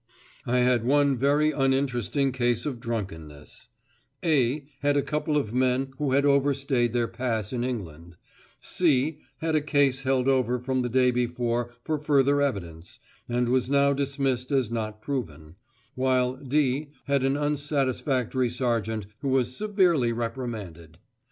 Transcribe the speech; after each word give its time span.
I 0.47 0.61
had 0.61 0.83
one 0.83 1.15
very 1.15 1.51
uninteresting 1.51 2.31
case 2.31 2.65
of 2.65 2.79
drunkenness; 2.79 3.67
"A" 4.25 4.65
had 4.79 4.97
a 4.97 5.03
couple 5.03 5.37
of 5.37 5.53
men 5.53 5.93
who 5.99 6.13
had 6.13 6.25
overstayed 6.25 6.91
their 6.91 7.07
pass 7.07 7.53
in 7.53 7.63
England; 7.63 8.15
"C" 8.59 9.19
had 9.41 9.53
a 9.55 9.61
case 9.61 10.01
held 10.01 10.27
over 10.27 10.57
from 10.57 10.81
the 10.81 10.89
day 10.89 11.11
before 11.11 11.75
for 11.83 11.99
further 11.99 12.41
evidence, 12.41 12.97
and 13.29 13.47
was 13.49 13.69
now 13.69 13.93
dismissed 13.93 14.51
as 14.51 14.71
not 14.71 15.03
proven; 15.03 15.53
while 15.93 16.33
"D" 16.35 16.89
had 17.03 17.21
an 17.21 17.37
unsatisfactory 17.37 18.49
sergeant 18.49 19.05
who 19.19 19.27
was 19.29 19.55
"severely 19.55 20.11
reprimanded." 20.11 20.97